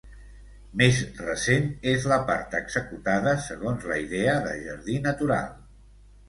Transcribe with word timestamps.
Més 0.79 1.01
recent 1.25 1.67
és 1.91 2.07
la 2.11 2.17
part 2.29 2.55
executada 2.61 3.35
segons 3.49 3.87
la 3.93 3.99
idea 4.07 4.35
de 4.49 4.57
jardí 4.65 4.99
natural. 5.07 5.55